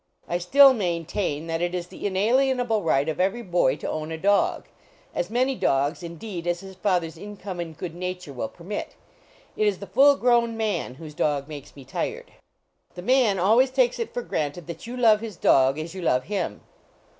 I 0.27 0.39
still 0.39 0.73
maintain 0.73 1.45
that 1.45 1.61
it 1.61 1.75
is 1.75 1.85
the 1.85 2.07
inalienable 2.07 2.81
right 2.81 3.07
of 3.07 3.19
every 3.19 3.43
boy 3.43 3.75
to 3.75 3.87
own 3.87 4.11
a 4.11 4.17
dog; 4.17 4.65
as 5.13 5.29
many 5.29 5.53
dogs, 5.53 6.01
indeed, 6.01 6.47
as 6.47 6.61
his 6.61 6.73
father 6.75 7.05
s 7.05 7.17
income 7.17 7.59
and 7.59 7.77
good 7.77 7.93
nature 7.93 8.33
will 8.33 8.47
permit. 8.47 8.95
It 9.55 9.67
is 9.67 9.77
the 9.77 9.85
full 9.85 10.15
grown 10.15 10.57
man 10.57 10.95
whose 10.95 11.13
dog 11.13 11.47
makes 11.47 11.75
me 11.75 11.85
tired. 11.85 12.31
The 12.95 13.03
man 13.03 13.37
always 13.37 13.69
takes 13.69 13.99
it 13.99 14.11
for 14.11 14.23
granted 14.23 14.65
that 14.65 14.87
you 14.87 14.97
love 14.97 15.21
his 15.21 15.37
dog 15.37 15.77
as 15.77 15.93
you 15.93 16.01
love 16.01 16.23
him. 16.23 16.61